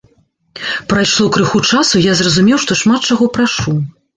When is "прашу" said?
3.37-3.79